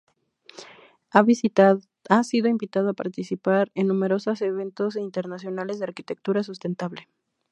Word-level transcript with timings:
Ha 1.11 2.23
sido 2.23 2.47
invitado 2.47 2.89
a 2.89 2.93
participar 2.93 3.71
en 3.75 3.85
numerosos 3.85 4.41
eventos 4.41 4.95
internacionales 4.95 5.77
de 5.77 5.85
arquitectura 5.85 6.41
sustentable. 6.41 7.07